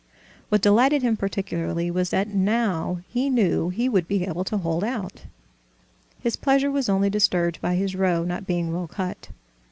What 0.49 0.63
delighted 0.63 1.03
him 1.03 1.15
particularly 1.15 1.91
was 1.91 2.09
that 2.09 2.27
now 2.27 3.01
he 3.07 3.29
knew 3.29 3.69
he 3.69 3.87
would 3.87 4.07
be 4.07 4.23
able 4.25 4.43
to 4.45 4.57
hold 4.57 4.83
out. 4.83 5.25
His 6.19 6.35
pleasure 6.35 6.71
was 6.71 6.89
only 6.89 7.11
disturbed 7.11 7.61
by 7.61 7.75
his 7.75 7.95
row 7.95 8.23
not 8.23 8.47
being 8.47 8.73
well 8.73 8.87
cut. 8.87 9.29